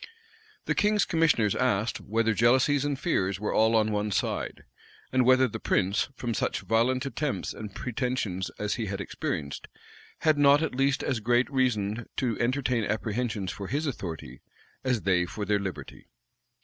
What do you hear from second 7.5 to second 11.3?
and pretensions as he had experienced, had not at least as